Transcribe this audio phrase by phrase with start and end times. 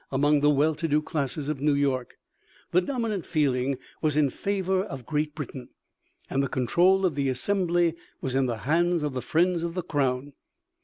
[0.11, 2.17] Among the well to do classes of New York,
[2.71, 5.69] the dominant feeling was in favor of Great Britain,
[6.27, 9.83] and the control of the Assembly was in the hands of the friends of the
[9.83, 10.33] Crown.